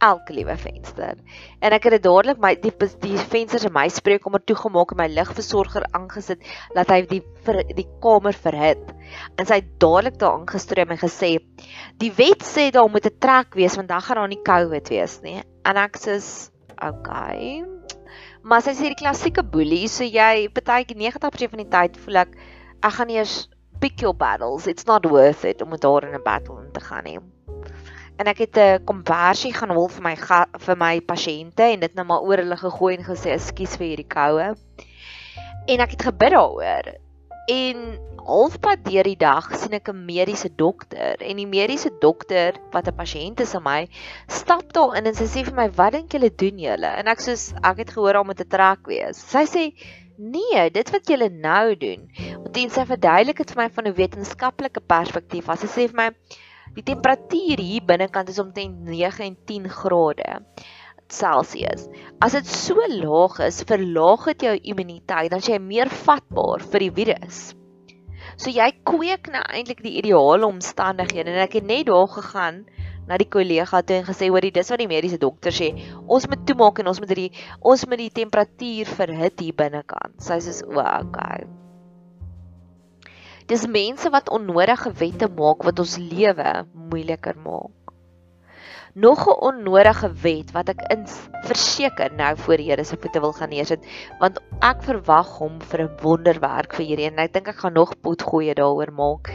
Elke 0.00 0.32
liewe 0.32 0.54
venster. 0.56 1.18
En 1.60 1.76
ek 1.76 1.84
het 1.84 1.98
dit 1.98 2.04
dadelik 2.06 2.40
my 2.40 2.54
die 2.62 2.72
die 3.02 3.18
vensters 3.20 3.66
in 3.68 3.74
my 3.74 3.82
spreekkamer 3.92 4.40
toegemaak 4.48 4.94
en 4.94 5.00
my 5.02 5.08
ligversorger 5.12 5.84
aangesit 5.98 6.48
dat 6.78 6.88
hy 6.94 7.02
die 7.10 7.20
vir 7.44 7.60
die 7.76 7.84
kamer 8.00 8.32
verhit. 8.46 8.80
En 9.36 9.44
sy 9.44 9.60
het 9.60 9.68
dadelik 9.84 10.16
daar 10.22 10.38
aangestroom 10.38 10.96
en 10.96 11.02
gesê: 11.04 11.34
"Die 12.00 12.12
wet 12.16 12.40
sê 12.40 12.70
daar 12.72 12.88
moet 12.88 13.12
'n 13.12 13.20
trek 13.20 13.52
wees 13.60 13.76
want 13.76 13.92
dan 13.92 14.00
gaan 14.00 14.16
daar 14.16 14.32
nie 14.32 14.42
COVID 14.42 14.88
wees 14.88 15.20
nie." 15.20 15.42
En 15.68 15.76
ek 15.76 16.00
sê: 16.00 16.16
"Okay." 16.80 17.64
Maar 18.42 18.62
sy 18.62 18.72
sê 18.72 18.88
die 18.88 19.02
klassieke 19.04 19.44
boelie, 19.44 19.86
so 19.88 20.04
jy 20.04 20.48
partyke 20.48 20.96
90% 20.96 21.50
van 21.50 21.60
die 21.60 21.72
tyd 21.76 21.96
voel 22.00 22.24
ek 22.24 22.36
ek 22.82 22.92
gaan 22.96 23.10
eers 23.10 23.50
pick 23.80 24.00
your 24.00 24.14
battles. 24.14 24.66
It's 24.66 24.86
not 24.86 25.06
worth 25.06 25.44
it 25.44 25.62
om 25.62 25.76
daar 25.76 26.04
in 26.04 26.14
'n 26.14 26.22
battle 26.22 26.60
in 26.64 26.72
te 26.72 26.80
gaan 26.80 27.04
nie. 27.04 27.18
En 28.16 28.26
ek 28.26 28.38
het 28.38 28.56
'n 28.56 28.84
kompersie 28.84 29.52
gaan 29.54 29.70
hol 29.70 29.88
vir 29.88 30.02
my 30.02 30.16
vir 30.66 30.76
my 30.76 31.00
pasiënte 31.00 31.62
en 31.62 31.80
dit 31.80 31.94
nou 31.94 32.06
maar 32.06 32.20
oor 32.22 32.36
hulle 32.36 32.56
gegooi 32.56 32.96
en 32.96 33.04
gesê 33.04 33.32
ekskuus 33.32 33.76
vir 33.76 33.86
hierdie 33.86 34.12
koue. 34.16 34.54
En 35.66 35.80
ek 35.80 35.90
het 35.90 36.02
gebid 36.02 36.32
daaroor. 36.32 36.94
En 37.48 37.98
halfpad 38.26 38.84
deur 38.84 39.06
die 39.08 39.16
dag 39.16 39.48
sien 39.56 39.72
ek 39.76 39.88
'n 39.88 40.04
mediese 40.04 40.50
dokter 40.56 41.16
en 41.20 41.36
die 41.36 41.46
mediese 41.46 41.90
dokter 42.00 42.58
wat 42.72 42.88
'n 42.88 42.98
pasiënt 43.00 43.40
is 43.40 43.54
aan 43.54 43.62
my 43.62 43.88
stap 44.28 44.72
daar 44.72 44.96
in 44.96 45.06
en 45.06 45.14
sy 45.14 45.24
sê 45.24 45.44
vir 45.44 45.56
my 45.56 45.68
wat 45.80 45.92
dink 45.92 46.12
julle 46.12 46.30
doen 46.42 46.58
julle 46.58 46.90
en 47.00 47.08
ek 47.08 47.20
sê 47.20 47.34
ek 47.62 47.78
het 47.78 47.90
gehoor 47.96 48.20
om 48.20 48.34
te 48.34 48.44
trek 48.44 48.86
wees 48.86 49.16
sy 49.16 49.44
sê 49.54 49.64
Nee, 50.20 50.66
dit 50.68 50.90
wat 50.92 51.08
julle 51.08 51.30
nou 51.32 51.76
doen. 51.80 52.02
Want 52.42 52.52
dit 52.52 52.72
sê 52.72 52.84
verduidelik 52.84 53.38
dit 53.40 53.52
vir 53.54 53.62
my 53.62 53.68
van 53.72 53.86
'n 53.88 53.96
wetenskaplike 53.96 54.82
perspektief. 54.84 55.48
As 55.48 55.62
jy 55.64 55.68
sê 55.68 55.86
vir 55.88 55.96
my 55.96 56.08
die 56.76 56.84
temperatuur 56.84 57.58
hier 57.58 57.86
binnekant 57.88 58.28
is 58.28 58.38
omtrent 58.38 58.84
9 58.84 59.24
en 59.24 59.36
10 59.46 59.68
grade 59.68 60.44
Celsius. 61.08 61.88
As 62.20 62.32
dit 62.32 62.46
so 62.46 62.76
laag 62.88 63.38
is, 63.46 63.62
verlaag 63.66 64.26
dit 64.32 64.42
jou 64.42 64.54
immuniteit, 64.72 65.30
dan 65.30 65.40
jy 65.40 65.58
meer 65.58 65.88
vatbaar 65.88 66.60
vir 66.60 66.84
die 66.86 66.92
virus. 67.00 67.40
So 68.36 68.52
jy 68.52 68.70
kweek 68.84 69.32
nou 69.32 69.42
eintlik 69.48 69.82
die 69.82 69.96
ideale 70.02 70.46
omstandighede 70.46 71.32
en 71.32 71.42
ek 71.46 71.58
het 71.60 71.66
net 71.66 71.86
daar 71.86 72.08
gegaan 72.08 72.66
na 73.10 73.18
die 73.18 73.26
kollega 73.26 73.82
toe 73.82 73.96
en 73.98 74.06
gesê 74.06 74.28
hoor 74.30 74.46
dis 74.54 74.70
wat 74.70 74.78
die 74.78 74.90
mediese 74.90 75.18
dokter 75.18 75.54
sê. 75.54 75.72
Ons 76.06 76.28
moet 76.30 76.44
toemaak 76.46 76.78
en 76.78 76.92
ons 76.92 77.00
moet 77.02 77.16
die 77.18 77.30
ons 77.60 77.82
moet 77.90 78.04
die 78.04 78.12
temperatuur 78.22 78.92
verhit 79.00 79.42
hier 79.42 79.56
binnekant. 79.58 80.14
Sy 80.22 80.38
sê 80.46 80.54
o 80.70 80.78
okay. 80.78 81.48
Dis 83.50 83.66
mense 83.66 84.06
wat 84.14 84.30
onnodige 84.30 84.94
wette 85.02 85.26
maak 85.34 85.66
wat 85.66 85.82
ons 85.82 85.98
lewe 85.98 86.54
moeiliker 86.92 87.34
maak. 87.42 87.74
Nog 88.94 89.26
'n 89.26 89.38
onnodige 89.48 90.10
wet 90.22 90.54
wat 90.54 90.70
ek 90.70 90.86
in 90.94 91.02
verseker 91.46 92.14
nou 92.14 92.36
voor 92.36 92.56
die 92.56 92.70
Here 92.70 92.84
se 92.84 92.96
voete 92.96 93.20
wil 93.20 93.32
gaan 93.32 93.50
neersit 93.50 93.86
want 94.20 94.38
ek 94.62 94.82
verwag 94.86 95.38
hom 95.38 95.60
vir 95.60 95.82
'n 95.82 95.96
wonderwerk 96.02 96.74
vir 96.74 96.86
hierdie 96.86 97.10
en 97.10 97.18
ek 97.18 97.32
dink 97.32 97.48
ek 97.48 97.62
gaan 97.62 97.74
nog 97.74 97.94
pot 98.02 98.22
goeie 98.22 98.54
daaroor 98.54 98.92
maak 98.92 99.30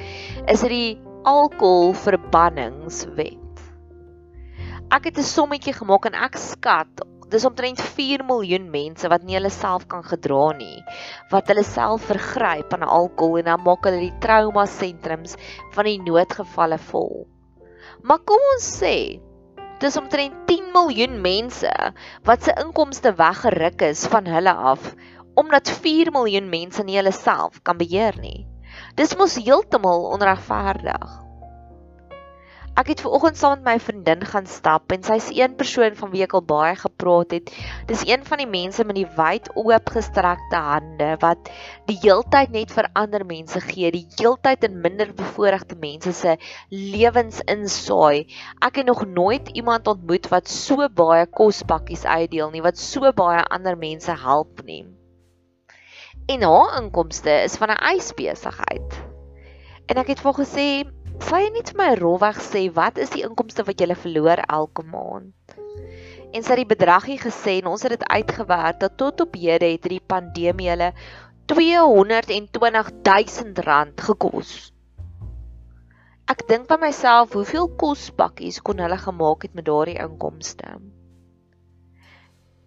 is 0.48 0.62
dit 0.62 0.70
die 0.70 1.02
alkohol 1.24 1.94
verbanningswet 1.94 3.45
Ek 4.94 5.08
het 5.10 5.18
'n 5.18 5.26
sommetjie 5.26 5.74
gemaak 5.74 6.06
en 6.06 6.14
ek 6.14 6.38
skat 6.38 7.02
dis 7.34 7.46
omtrent 7.46 7.82
4 7.82 8.22
miljoen 8.24 8.68
mense 8.70 9.10
wat 9.10 9.24
nie 9.26 9.34
hulle 9.38 9.50
self 9.50 9.88
kan 9.90 10.04
gedra 10.06 10.54
nie 10.58 10.84
wat 11.32 11.50
hulle 11.50 11.64
self 11.66 12.06
vergryp 12.12 12.76
aan 12.76 12.86
alkohol 12.86 13.40
en 13.42 13.50
dan 13.50 13.64
maak 13.66 13.88
hulle 13.90 14.04
die 14.04 14.20
trauma 14.22 14.68
sentrums 14.70 15.34
van 15.74 15.90
die 15.90 15.98
noodgevalle 16.06 16.78
vol. 16.92 17.26
Maar 18.04 18.22
kom 18.30 18.46
ons 18.54 18.70
sê 18.78 18.96
dis 19.82 19.98
omtrent 19.98 20.38
10 20.54 20.70
miljoen 20.78 21.18
mense 21.26 21.74
wat 22.30 22.46
se 22.46 22.54
inkomste 22.62 23.16
weggeruk 23.18 23.82
is 23.90 24.06
van 24.14 24.30
hulle 24.30 24.54
af 24.54 24.94
omdat 25.34 25.74
4 25.82 26.14
miljoen 26.14 26.50
mense 26.50 26.86
nie 26.86 27.02
hulle 27.02 27.12
self 27.12 27.58
kan 27.64 27.82
beheer 27.82 28.22
nie. 28.22 28.46
Dis 28.96 29.18
mos 29.18 29.36
heeltemal 29.42 30.12
onregverdig. 30.14 31.25
Ek 32.76 32.90
het 32.92 33.00
ver 33.00 33.14
oggend 33.16 33.38
saam 33.40 33.62
met 33.62 33.68
my 33.70 33.74
vriendin 33.80 34.24
gaan 34.28 34.48
stap 34.52 34.92
en 34.92 35.04
sy's 35.08 35.30
een 35.32 35.54
persoon 35.56 35.94
van 35.96 36.10
wie 36.12 36.26
ek 36.26 36.34
al 36.36 36.42
baie 36.44 36.74
gepraat 36.76 37.32
het. 37.32 37.52
Dis 37.88 38.02
een 38.04 38.26
van 38.28 38.42
die 38.42 38.50
mense 38.52 38.84
met 38.84 38.98
die 38.98 39.08
wyd 39.16 39.48
oopgestrekte 39.56 40.60
hande 40.60 41.14
wat 41.22 41.48
die 41.88 41.96
heeltyd 42.02 42.52
net 42.52 42.74
vir 42.76 42.90
ander 43.00 43.24
mense 43.30 43.62
gee, 43.64 43.94
die 43.96 44.04
heeltyd 44.18 44.68
in 44.68 44.82
minder 44.84 45.14
bevoorregte 45.16 45.78
mense 45.80 46.12
se 46.18 46.36
lewens 46.68 47.40
insaai. 47.48 48.28
Ek 48.60 48.82
het 48.82 48.92
nog 48.92 49.06
nooit 49.08 49.54
iemand 49.56 49.88
ontmoet 49.88 50.28
wat 50.36 50.52
so 50.52 50.90
baie 51.00 51.24
kospakkies 51.32 52.04
uitdeel 52.04 52.52
nie, 52.52 52.66
wat 52.66 52.76
so 52.76 53.08
baie 53.16 53.40
ander 53.56 53.80
mense 53.80 54.20
help 54.26 54.66
nie. 54.68 54.84
En 56.28 56.44
haar 56.44 56.76
inkomste 56.84 57.40
is 57.48 57.56
van 57.56 57.72
'n 57.72 57.96
ysbesigheid. 57.96 59.02
En 59.88 59.96
ek 60.04 60.08
het 60.12 60.20
vir 60.20 60.34
gesê 60.44 60.68
Sal 61.24 61.46
jy 61.46 61.52
net 61.56 61.70
vir 61.72 61.80
my 61.80 61.92
rolweg 62.00 62.40
sê 62.44 62.66
wat 62.76 63.00
is 63.00 63.14
die 63.14 63.24
inkomste 63.24 63.64
wat 63.68 63.80
jy 63.80 63.96
verloor 63.96 64.42
elke 64.44 64.84
maand? 64.84 65.56
En 66.36 66.44
sy 66.44 66.52
het 66.52 66.60
die 66.60 66.68
bedragie 66.68 67.18
gesê 67.22 67.60
en 67.62 67.70
ons 67.72 67.86
het 67.88 67.96
dit 67.96 68.04
uitgewerk 68.10 68.82
dat 68.82 68.98
tot 69.00 69.24
op 69.24 69.38
hede 69.40 69.70
het 69.72 69.88
die 69.88 70.04
pandemie 70.04 70.68
hulle 70.74 70.92
220 71.48 72.92
000 73.06 73.66
rand 73.68 74.02
gekos. 74.02 74.54
Ek 76.28 76.42
dink 76.50 76.68
by 76.68 76.80
myself, 76.82 77.36
hoeveel 77.38 77.70
kospakkies 77.78 78.58
kon 78.66 78.82
hulle 78.82 78.98
gemaak 78.98 79.46
het 79.46 79.54
met 79.54 79.68
daardie 79.68 80.00
inkomste? 80.02 80.80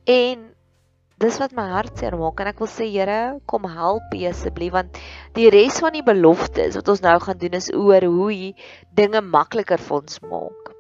En 0.09 0.45
dis 1.19 1.39
wat 1.43 1.55
my 1.57 1.67
hart 1.73 1.99
seer 1.99 2.15
maak 2.19 2.39
en 2.43 2.51
ek 2.53 2.61
wil 2.63 2.71
sê 2.71 2.87
Here, 2.93 3.39
kom 3.51 3.67
help 3.67 4.15
asseblief 4.29 4.75
want 4.77 4.99
die 5.35 5.49
res 5.51 5.81
van 5.83 5.97
die 5.97 6.05
beloftes 6.07 6.79
wat 6.79 6.91
ons 6.93 7.03
nou 7.03 7.17
gaan 7.25 7.39
doen 7.41 7.59
is 7.59 7.71
oor 7.75 8.07
hoe 8.07 8.31
jy 8.31 8.51
dinge 8.95 9.23
makliker 9.25 9.83
vir 9.83 9.97
ons 9.99 10.21
maak. 10.23 10.73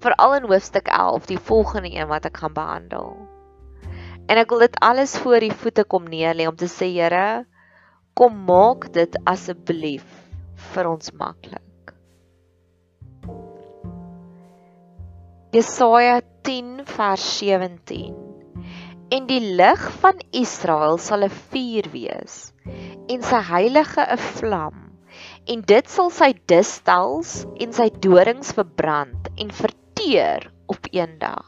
Veral 0.00 0.36
in 0.38 0.48
hoofstuk 0.48 0.88
11, 0.92 1.28
die 1.28 1.40
volgende 1.40 1.92
een 1.92 2.08
wat 2.08 2.28
ek 2.28 2.40
gaan 2.40 2.56
behandel. 2.56 3.12
En 4.28 4.40
ek 4.40 4.50
wil 4.50 4.64
dit 4.64 4.78
alles 4.84 5.16
voor 5.20 5.44
u 5.44 5.50
voete 5.62 5.84
kom 5.84 6.08
neerlê 6.08 6.48
om 6.48 6.56
te 6.56 6.68
sê 6.70 6.88
Here, 6.96 7.44
kom 8.16 8.44
maak 8.48 8.88
dit 8.96 9.18
asseblief 9.28 10.08
vir 10.72 10.88
ons 10.88 11.12
maklik. 11.12 11.62
Jesaja 15.52 16.22
10 16.44 16.84
vers 16.96 17.28
17 17.40 18.25
En 19.08 19.26
die 19.28 19.40
lig 19.54 19.82
van 20.02 20.18
Israel 20.34 20.96
sal 20.98 21.22
'n 21.24 21.30
vuur 21.30 21.86
wees 21.92 22.34
en 23.06 23.22
sy 23.22 23.40
heilige 23.50 24.02
'n 24.02 24.18
vlam 24.18 24.80
en 25.46 25.62
dit 25.72 25.92
sal 25.96 26.10
sy 26.10 26.32
distels 26.52 27.46
en 27.62 27.76
sy 27.76 27.86
dorings 28.06 28.50
verbrand 28.58 29.30
en 29.38 29.54
verteer 29.60 30.50
op 30.66 30.90
een 30.90 31.14
dag. 31.22 31.46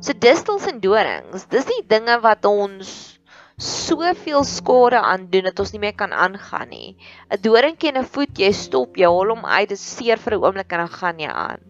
So 0.00 0.12
distels 0.26 0.66
en 0.66 0.82
dorings, 0.82 1.46
dis 1.46 1.70
nie 1.70 1.86
dinge 1.86 2.18
wat 2.26 2.44
ons 2.44 3.20
soveel 3.60 4.42
skade 4.44 4.98
aan 4.98 5.30
doen 5.30 5.46
dat 5.46 5.60
ons 5.62 5.72
nie 5.72 5.82
meer 5.86 5.94
kan 5.94 6.12
aangaan 6.12 6.70
nie. 6.74 6.96
'n 7.30 7.38
Doringkie 7.38 7.94
in 7.94 8.02
'n 8.02 8.12
voet, 8.14 8.34
jy 8.34 8.50
stop, 8.52 8.96
jy 8.96 9.06
haal 9.06 9.36
hom 9.36 9.44
uit, 9.46 9.68
dit 9.68 9.78
seer 9.78 10.18
vir 10.18 10.34
'n 10.34 10.42
oomblik 10.42 10.72
en 10.72 10.88
dan 10.88 10.96
gaan 10.98 11.18
jy 11.20 11.30
aan. 11.30 11.69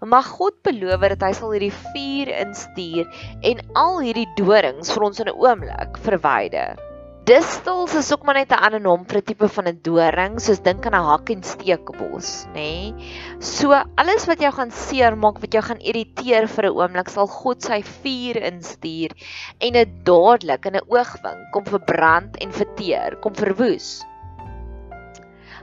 Mag 0.00 0.26
God 0.38 0.58
beloof 0.62 1.08
dat 1.14 1.22
hy 1.22 1.32
sal 1.32 1.54
hierdie 1.56 1.72
vuur 1.72 2.34
instuur 2.40 3.06
en 3.52 3.64
al 3.74 3.98
hierdie 4.04 4.28
dorings 4.36 4.92
vir 4.94 5.08
ons 5.10 5.20
in 5.20 5.28
'n 5.32 5.38
oomblik 5.38 5.98
verwyder. 6.04 6.78
Distels 7.28 7.92
is 7.92 8.08
ook 8.12 8.22
maar 8.24 8.38
net 8.40 8.52
'n 8.52 8.62
ander 8.66 8.80
naam 8.80 9.02
vir 9.04 9.18
'n 9.18 9.26
tipe 9.28 9.48
van 9.54 9.66
'n 9.68 9.80
doring, 9.82 10.40
soos 10.40 10.62
dink 10.64 10.86
aan 10.86 10.96
'n 10.96 11.08
hak 11.08 11.30
en 11.34 11.42
steekbos, 11.42 12.46
nê? 12.54 12.54
Nee? 12.54 12.94
So 13.38 13.72
alles 13.72 14.24
wat 14.26 14.40
jou 14.40 14.52
gaan 14.52 14.70
seermaak, 14.70 15.40
wat 15.42 15.52
jou 15.52 15.62
gaan 15.62 15.80
irriteer 15.90 16.48
vir 16.48 16.64
'n 16.64 16.76
oomblik, 16.80 17.10
sal 17.10 17.26
God 17.26 17.60
sy 17.62 17.82
vuur 17.82 18.36
instuur 18.52 19.12
en 19.60 19.72
dit 19.72 19.90
dadelik 20.04 20.64
in 20.66 20.76
'n 20.76 20.88
oogwink 20.88 21.52
kom 21.52 21.64
verbrand 21.64 22.36
en 22.40 22.50
verteer, 22.52 23.16
kom 23.20 23.34
verwoes. 23.34 24.06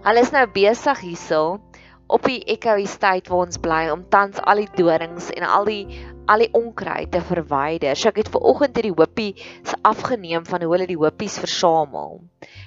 Hulle 0.05 0.19
is 0.21 0.31
nou 0.31 0.45
besig 0.45 0.99
hierso 0.99 1.59
op 2.07 2.27
die 2.27 2.43
Estate 2.45 3.29
waar 3.29 3.45
ons 3.45 3.57
bly 3.61 3.85
om 3.89 4.03
tans 4.09 4.41
al 4.43 4.61
die 4.61 4.69
dorings 4.77 5.31
en 5.33 5.47
al 5.47 5.65
die 5.65 5.85
al 6.25 6.41
die 6.41 6.49
onkruid 6.57 7.11
te 7.13 7.21
verwyder. 7.21 7.93
So 7.97 8.09
ek 8.09 8.23
het 8.23 8.29
ver 8.33 8.45
oggend 8.49 8.77
hierdie 8.77 8.95
hoopie 8.95 9.35
se 9.61 9.77
afgeneem 9.85 10.45
van 10.47 10.63
hoe 10.65 10.71
hulle 10.73 10.87
die 10.89 10.97
hoopies 10.97 11.37
versamel. 11.41 12.19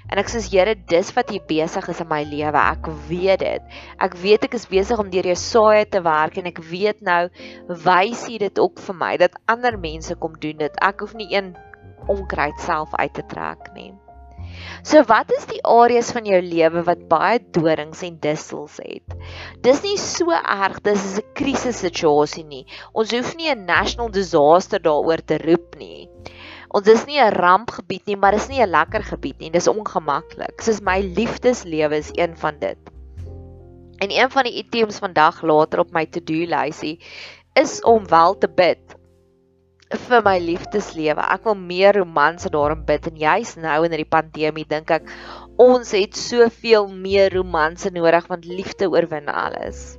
En 0.09 0.23
ek 0.23 0.30
sê 0.30 0.42
Here, 0.49 0.76
dis 0.88 1.11
wat 1.16 1.33
hier 1.35 1.42
besig 1.49 1.88
is 1.90 2.00
in 2.00 2.09
my 2.11 2.23
lewe. 2.23 2.54
Ek 2.54 2.87
weet 3.11 3.42
dit. 3.42 3.78
Ek 3.99 4.14
weet 4.23 4.47
ek 4.47 4.54
is 4.59 4.68
besig 4.71 4.99
om 5.02 5.11
deur 5.11 5.26
jou 5.26 5.38
saai 5.42 5.85
te 5.90 6.02
werk 6.07 6.38
en 6.38 6.50
ek 6.50 6.62
weet 6.71 7.02
nou 7.02 7.25
wys 7.68 8.28
jy 8.30 8.38
dit 8.47 8.62
ook 8.62 8.78
vir 8.87 9.00
my 9.02 9.14
dat 9.21 9.38
ander 9.50 9.78
mense 9.78 10.14
kom 10.23 10.38
doen 10.38 10.62
dit. 10.62 10.83
Ek 10.83 11.02
hoef 11.02 11.18
nie 11.18 11.30
een 11.35 11.57
onkruid 12.09 12.62
self 12.62 12.95
uit 12.95 13.14
te 13.14 13.26
trek 13.26 13.73
nie. 13.75 13.92
So 14.82 15.02
wat 15.08 15.32
is 15.34 15.46
die 15.50 15.60
areas 15.66 16.10
van 16.14 16.26
jou 16.28 16.40
lewe 16.42 16.82
wat 16.86 17.06
baie 17.10 17.38
dorings 17.52 18.02
en 18.06 18.18
distels 18.22 18.78
het? 18.82 19.16
Dis 19.64 19.82
nie 19.84 19.96
so 20.00 20.32
erg, 20.32 20.80
dis 20.82 21.18
'n 21.18 21.24
krisissituasie 21.34 22.44
nie. 22.44 22.64
Ons 22.92 23.12
hoef 23.12 23.34
nie 23.36 23.50
'n 23.50 23.64
national 23.66 24.10
disaster 24.10 24.80
daaroor 24.80 25.24
te 25.24 25.38
roep 25.38 25.76
nie. 25.78 26.08
Ons 26.68 26.88
is 26.88 27.06
nie 27.06 27.18
'n 27.18 27.32
rampgebied 27.32 28.06
nie, 28.06 28.16
maar 28.16 28.32
dis 28.32 28.48
nie 28.48 28.60
'n 28.60 28.70
lekker 28.70 29.02
gebied 29.02 29.40
nie. 29.40 29.50
Dis 29.50 29.68
ongemaklik. 29.68 30.60
Soos 30.60 30.80
my 30.80 31.00
liefdeslewe 31.00 31.96
is 31.96 32.10
een 32.14 32.36
van 32.36 32.58
dit. 32.58 32.78
En 33.98 34.10
een 34.10 34.30
van 34.30 34.44
die 34.44 34.58
items 34.62 34.98
vandag 34.98 35.42
later 35.42 35.80
op 35.80 35.90
my 35.92 36.06
to-do 36.06 36.46
lysie 36.46 37.00
is 37.54 37.82
om 37.82 38.06
wel 38.08 38.38
te 38.38 38.48
bid 38.48 38.97
vir 39.88 40.25
my 40.25 40.37
liefdeslewe. 40.42 41.23
Ek 41.23 41.47
wil 41.49 41.57
meer 41.57 41.97
romanse 41.97 42.50
daarin 42.52 42.85
bid 42.88 43.07
en 43.09 43.16
juis 43.16 43.54
nou 43.57 43.78
in 43.87 43.95
hierdie 43.95 44.11
pandemie 44.11 44.66
dink 44.68 44.90
ek 44.99 45.09
ons 45.59 45.95
het 45.97 46.16
soveel 46.16 46.90
meer 46.92 47.33
romanse 47.35 47.90
nodig 47.95 48.28
want 48.28 48.45
liefde 48.49 48.90
oorwin 48.92 49.30
alles. 49.33 49.97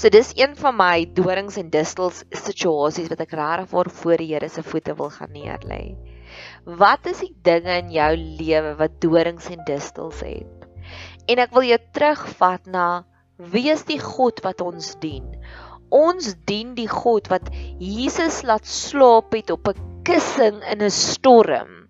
So 0.00 0.08
dis 0.08 0.32
een 0.36 0.56
van 0.56 0.74
my 0.78 1.04
dorings 1.14 1.58
en 1.60 1.68
distels 1.70 2.24
situasies 2.32 3.10
wat 3.12 3.20
ek 3.22 3.36
regtig 3.36 3.68
vir 3.70 3.90
voor 4.00 4.22
die 4.22 4.30
Here 4.32 4.48
se 4.48 4.64
voete 4.66 4.96
wil 4.96 5.12
gaan 5.12 5.32
neerlê. 5.36 5.82
Wat 6.64 7.06
is 7.10 7.20
die 7.20 7.34
dinge 7.44 7.76
in 7.82 7.92
jou 7.92 8.10
lewe 8.16 8.74
wat 8.80 8.98
dorings 9.02 9.50
en 9.52 9.62
distels 9.68 10.24
het? 10.24 10.66
En 11.28 11.42
ek 11.42 11.52
wil 11.54 11.68
jou 11.68 11.78
terugvat 11.94 12.66
na 12.66 13.04
wie 13.52 13.68
is 13.72 13.84
die 13.88 14.00
God 14.00 14.40
wat 14.44 14.60
ons 14.64 14.94
dien? 15.00 15.36
Ons 15.90 16.34
dien 16.46 16.74
die 16.74 16.88
God 16.88 17.28
wat 17.28 17.50
Jesus 17.82 18.42
laat 18.46 18.66
slaap 18.66 19.34
het 19.34 19.50
op 19.50 19.68
'n 19.68 20.02
kussing 20.06 20.62
in 20.72 20.82
'n 20.82 20.90
storm. 20.90 21.80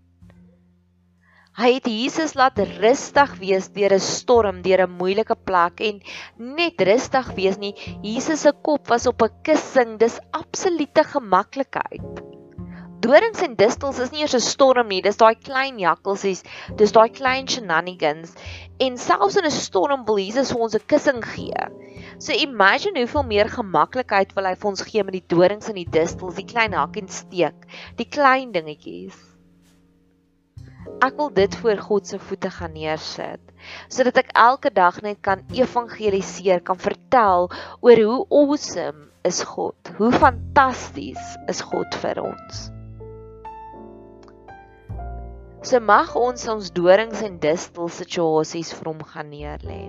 Hy 1.61 1.75
het 1.75 1.87
Jesus 1.87 2.33
laat 2.35 2.59
rustig 2.59 3.35
wees 3.41 3.69
deur 3.69 3.93
'n 3.93 4.01
storm, 4.01 4.63
deur 4.63 4.87
'n 4.87 4.97
moeilike 4.97 5.37
plek 5.37 5.81
en 5.81 6.01
net 6.37 6.81
rustig 6.81 7.27
wees 7.37 7.59
nie. 7.59 7.75
Jesus 8.03 8.41
se 8.41 8.53
kop 8.63 8.89
was 8.89 9.07
op 9.07 9.23
'n 9.23 9.43
kussing. 9.43 9.99
Dis 9.99 10.21
absolute 10.33 11.05
gemaklikheid. 11.05 12.40
Dorings 13.01 13.41
en 13.41 13.55
distels 13.57 13.99
is 14.05 14.11
nie 14.13 14.21
eers 14.21 14.35
'n 14.37 14.45
storm 14.45 14.91
nie, 14.93 15.01
dis 15.01 15.17
daai 15.17 15.35
klein 15.35 15.79
jakkalsies, 15.81 16.43
dis 16.77 16.93
daai 16.93 17.09
klein 17.09 17.47
shenanigans. 17.49 18.35
En 18.87 18.99
selfs 19.01 19.39
in 19.41 19.47
'n 19.49 19.51
storm 19.51 20.03
wil 20.05 20.19
Jesus 20.21 20.51
vir 20.53 20.61
ons 20.67 20.75
'n 20.77 20.85
kussing 20.87 21.23
gee. 21.25 21.63
So 22.19 22.33
imagine 22.33 23.01
hoeveel 23.01 23.25
meer 23.25 23.49
gemaklikheid 23.49 24.35
wil 24.37 24.45
hy 24.45 24.55
vir 24.55 24.69
ons 24.69 24.83
gee 24.83 25.03
met 25.03 25.17
die 25.17 25.25
dorings 25.35 25.71
en 25.71 25.79
die 25.81 25.89
distels, 25.89 26.35
die 26.35 26.45
klein 26.45 26.77
hak 26.77 26.99
en 27.01 27.09
steek, 27.09 27.65
die 27.97 28.05
klein 28.05 28.53
dingetjies. 28.53 29.17
Ek 31.01 31.17
wil 31.17 31.31
dit 31.31 31.57
voor 31.63 31.79
God 31.79 32.07
se 32.07 32.19
voete 32.19 32.51
gaan 32.51 32.75
neersit 32.75 33.41
sodat 33.89 34.19
ek 34.19 34.35
elke 34.35 34.71
dag 34.71 35.01
net 35.03 35.23
kan 35.23 35.41
evangeliseer, 35.53 36.61
kan 36.61 36.77
vertel 36.77 37.49
oor 37.81 38.05
hoe 38.05 38.27
awesome 38.29 39.09
is 39.25 39.43
God, 39.43 39.95
hoe 39.97 40.13
fantasties 40.13 41.37
is 41.49 41.61
God 41.61 41.95
vir 42.05 42.21
ons. 42.21 42.80
So 45.61 45.77
mag 45.85 46.15
ons 46.17 46.47
ons 46.49 46.71
dorings 46.73 47.21
en 47.21 47.35
distels 47.41 47.99
situasies 48.01 48.71
vir 48.79 48.89
hom 48.89 49.03
gaan 49.11 49.29
neerlê. 49.29 49.83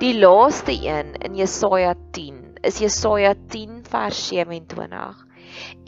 Die 0.00 0.16
laaste 0.18 0.74
een 0.74 1.12
in 1.22 1.36
Jesaja 1.38 1.92
10 2.16 2.40
is 2.66 2.80
Jesaja 2.82 3.36
10 3.54 3.84
vers 3.86 4.24
27. 4.32 5.22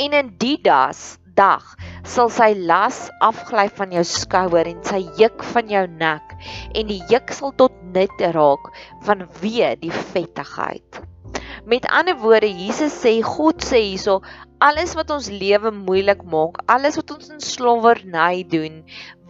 En 0.06 0.14
in 0.20 0.30
die 0.38 0.54
das 0.62 1.18
dag 1.34 1.66
sal 2.06 2.30
sy 2.30 2.52
las 2.70 3.02
afgly 3.26 3.66
van 3.80 3.98
jou 3.98 4.06
skouer 4.06 4.70
en 4.70 4.86
sy 4.86 5.02
juk 5.18 5.42
van 5.50 5.74
jou 5.74 5.84
nek 5.98 6.38
en 6.78 6.94
die 6.94 7.02
juk 7.10 7.34
sal 7.34 7.56
tot 7.58 7.74
nut 7.98 8.26
raak 8.38 8.70
van 9.10 9.26
wie 9.42 9.74
die 9.82 9.94
vettigheid. 10.14 11.02
Met 11.68 11.84
ander 11.92 12.16
woorde 12.16 12.48
Jesus 12.48 12.94
sê 12.96 13.18
God 13.20 13.60
sê 13.60 13.82
hierso 13.90 14.22
alles 14.64 14.94
wat 14.96 15.10
ons 15.12 15.26
lewe 15.28 15.68
moeilik 15.76 16.22
maak, 16.24 16.62
alles 16.64 16.96
wat 16.96 17.12
ons 17.12 17.28
in 17.28 17.42
slawerny 17.44 18.40
doen, 18.48 18.78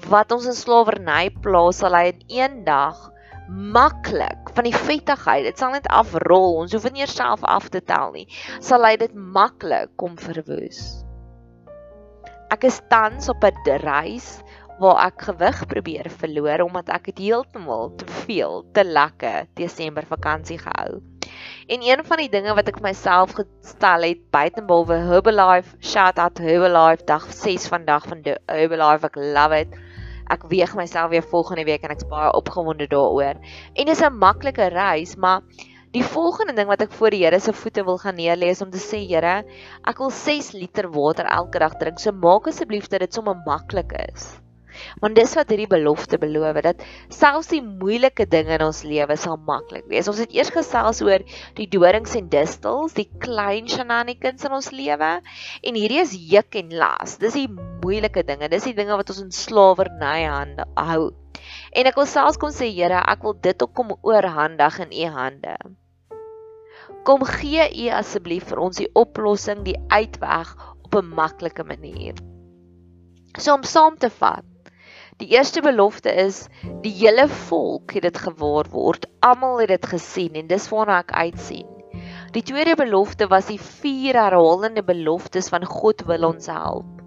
wat 0.06 0.30
ons 0.30 0.46
in 0.46 0.54
slawerny 0.54 1.32
plaas, 1.42 1.80
sal 1.82 1.96
hy 1.98 2.12
in 2.12 2.22
een 2.30 2.54
dag 2.68 3.00
maklik 3.48 4.52
van 4.54 4.68
die 4.68 4.76
vettigheid. 4.76 5.48
Dit 5.48 5.58
sal 5.58 5.74
net 5.74 5.90
afrol. 5.90 6.60
Ons 6.62 6.76
hoef 6.76 6.86
nie 6.92 7.02
eers 7.02 7.16
self 7.18 7.42
af 7.42 7.68
te 7.74 7.82
tel 7.82 8.14
nie. 8.14 8.28
Sal 8.62 8.86
hy 8.86 8.94
dit 9.02 9.18
maklik 9.18 9.90
kom 9.98 10.14
verwoes. 10.20 11.02
Ek 12.54 12.70
is 12.70 12.78
tans 12.92 13.26
op 13.28 13.42
'n 13.42 13.82
reis 13.82 14.38
waar 14.78 15.08
ek 15.10 15.26
gewig 15.32 15.66
probeer 15.66 16.06
verloor 16.22 16.68
omdat 16.70 16.88
ek 16.88 17.10
dit 17.10 17.26
heeltemal 17.26 17.96
te 17.98 18.06
veel 18.24 18.62
te 18.72 18.84
lekker 18.86 19.50
Desember 19.58 20.06
vakansie 20.06 20.62
gehou. 20.62 21.02
En 21.68 21.82
een 21.82 22.04
van 22.04 22.22
die 22.22 22.28
dinge 22.28 22.54
wat 22.54 22.68
ek 22.68 22.80
myself 22.80 23.34
gestel 23.38 24.02
het 24.08 24.24
buitenbehalwe 24.30 24.94
Herbalife, 25.10 25.76
shout 25.80 26.18
out 26.18 26.38
Herbalife 26.38 27.04
dag 27.04 27.26
6 27.32 27.68
vandag 27.68 28.06
van 28.08 28.24
Herbalife, 28.46 29.06
ek 29.06 29.16
love 29.16 29.60
it 29.66 29.78
ek 30.32 30.44
weeg 30.52 30.74
myself 30.76 31.10
weer 31.10 31.24
volgende 31.24 31.64
week 31.64 31.84
en 31.84 31.94
ek's 31.94 32.06
baie 32.08 32.32
opgewonde 32.36 32.88
daaroor. 32.92 33.40
En 33.74 33.88
dis 33.88 34.02
'n 34.04 34.18
maklike 34.20 34.68
reis, 34.74 35.16
maar 35.16 35.42
die 35.92 36.04
volgende 36.04 36.52
ding 36.52 36.68
wat 36.68 36.82
ek 36.82 36.92
voor 36.92 37.10
die 37.10 37.24
Here 37.24 37.40
se 37.40 37.52
voete 37.52 37.84
wil 37.84 37.98
gaan 37.98 38.16
neerlê 38.16 38.50
is 38.52 38.60
om 38.60 38.70
te 38.70 38.78
sê, 38.78 39.00
Here, 39.08 39.44
ek 39.84 39.98
wil 39.98 40.10
6 40.10 40.52
liter 40.52 40.90
water 40.90 41.24
elke 41.24 41.58
dag 41.58 41.78
drink. 41.78 41.98
So 41.98 42.12
maak 42.12 42.46
asseblief 42.46 42.88
dat 42.88 43.00
dit 43.00 43.14
sommer 43.14 43.36
maklik 43.46 43.92
is. 44.12 44.38
Want 45.02 45.16
dis 45.18 45.34
wat 45.38 45.50
hierdie 45.52 45.70
belofte 45.70 46.18
beloof 46.18 46.60
dat 46.64 46.82
selfs 47.12 47.50
die 47.52 47.62
moeilike 47.62 48.26
dinge 48.30 48.56
in 48.56 48.64
ons 48.66 48.82
lewe 48.86 49.16
sal 49.16 49.38
maklik 49.48 49.86
wees. 49.90 50.08
Ons 50.10 50.22
het 50.22 50.34
eers 50.34 50.52
gesels 50.54 51.02
oor 51.04 51.24
die 51.58 51.68
dorings 51.70 52.16
en 52.18 52.28
distels, 52.32 52.96
die 52.96 53.08
klein 53.22 53.68
shenanigans 53.68 54.44
in 54.44 54.56
ons 54.58 54.72
lewe 54.74 55.12
en 55.18 55.80
hierdie 55.80 56.02
is 56.02 56.16
juk 56.32 56.58
en 56.62 56.74
las. 56.80 57.18
Dis 57.22 57.38
die 57.38 57.48
moeilike 57.82 58.24
dinge. 58.26 58.50
Dis 58.52 58.68
die 58.68 58.76
dinge 58.76 58.96
wat 58.98 59.10
ons 59.14 59.22
in 59.22 59.34
slawerny 59.34 60.26
hou. 60.28 61.10
En 61.72 61.88
ek 61.88 61.98
wil 61.98 62.08
selfs 62.08 62.38
kom 62.40 62.52
sê 62.54 62.70
Here, 62.72 63.02
ek 63.12 63.22
wil 63.26 63.36
dit 63.44 63.62
ook 63.62 63.74
kom 63.76 63.94
oorhandig 64.02 64.80
in 64.84 64.94
u 65.04 65.10
hande. 65.14 65.56
Kom 67.08 67.24
gee 67.24 67.64
u 67.84 67.88
asseblief 67.96 68.48
vir 68.50 68.60
ons 68.64 68.80
die 68.80 68.88
oplossing, 68.98 69.62
die 69.64 69.78
uitweg 69.92 70.54
op 70.84 70.98
'n 71.00 71.14
maklike 71.14 71.64
manier. 71.64 72.16
So 73.38 73.54
om 73.54 73.62
saam 73.62 73.96
te 73.96 74.10
vat, 74.10 74.44
Die 75.18 75.32
eerste 75.34 75.58
belofte 75.66 76.12
is 76.14 76.44
die 76.84 76.92
hele 76.94 77.24
volk 77.48 77.96
het 77.96 78.04
dit 78.06 78.18
gewaar 78.22 78.68
word. 78.70 79.08
Almal 79.26 79.64
het 79.64 79.72
dit 79.72 79.86
gesien 79.90 80.36
en 80.38 80.46
dis 80.46 80.68
waarna 80.70 81.00
ek 81.02 81.10
uitsien. 81.10 81.66
Die 82.36 82.44
tweede 82.46 82.76
belofte 82.78 83.26
was 83.32 83.48
die 83.50 83.58
vier 83.58 84.14
herhalende 84.14 84.84
beloftes 84.86 85.48
van 85.50 85.66
God 85.66 86.04
wil 86.06 86.28
ons 86.28 86.46
help. 86.52 87.00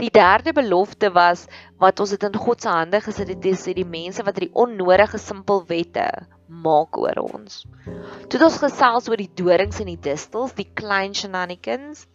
Die 0.00 0.08
derde 0.08 0.54
belofte 0.56 1.10
was 1.12 1.42
wat 1.82 2.00
ons 2.00 2.14
dit 2.14 2.24
in 2.30 2.38
God 2.46 2.64
se 2.64 2.72
hande 2.72 3.00
gesit 3.04 3.28
het, 3.34 3.42
dis 3.44 3.66
die 3.76 3.84
mense 3.84 4.24
wat 4.24 4.40
die 4.40 4.48
onnodige 4.56 5.20
simpel 5.20 5.60
wette 5.68 6.06
maak 6.48 6.96
oor 6.96 7.20
ons. 7.26 7.66
Toe 7.84 8.38
het 8.38 8.46
ons 8.46 8.56
gesels 8.62 9.10
oor 9.12 9.20
die 9.20 9.34
dorings 9.36 9.82
en 9.84 9.90
die 9.92 10.00
distels, 10.00 10.56
die 10.56 10.70
klein 10.80 11.12
shenanigans 11.12 12.06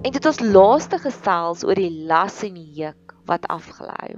en 0.00 0.08
dit 0.08 0.30
ons 0.32 0.40
laaste 0.40 1.02
gesels 1.04 1.66
oor 1.68 1.76
die 1.76 1.92
las 2.08 2.40
en 2.48 2.56
die 2.56 2.80
juk 2.80 3.12
wat 3.28 3.44
afgelei. 3.52 4.16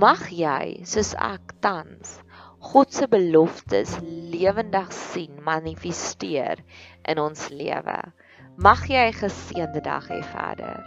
Mag 0.00 0.22
jy 0.32 0.80
soos 0.88 1.12
ek 1.18 1.54
tans 1.64 2.18
God 2.60 2.92
se 2.92 3.06
beloftes 3.08 3.94
lewendig 4.32 4.92
sien 4.92 5.38
manifesteer 5.44 6.60
in 7.08 7.20
ons 7.22 7.48
lewe. 7.48 8.00
Mag 8.60 8.84
jy 8.88 9.06
'n 9.08 9.20
geseënde 9.22 9.80
dag 9.80 10.08
hê 10.12 10.20
verder. 10.34 10.84